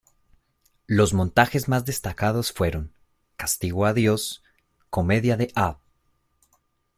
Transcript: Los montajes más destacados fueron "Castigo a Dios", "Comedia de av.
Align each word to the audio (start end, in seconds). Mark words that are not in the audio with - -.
Los 0.87 1.13
montajes 1.13 1.67
más 1.67 1.85
destacados 1.85 2.51
fueron 2.51 2.91
"Castigo 3.37 3.85
a 3.85 3.93
Dios", 3.93 4.41
"Comedia 4.89 5.37
de 5.37 5.51
av. 5.53 5.77